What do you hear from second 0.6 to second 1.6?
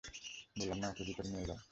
না, ওকে ভিতরে নিয়ে